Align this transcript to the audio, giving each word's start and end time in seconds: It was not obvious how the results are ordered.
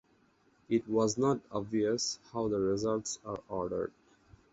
It 0.67 0.87
was 0.89 1.15
not 1.15 1.41
obvious 1.51 2.17
how 2.33 2.47
the 2.47 2.59
results 2.59 3.19
are 3.23 3.39
ordered. 3.47 3.91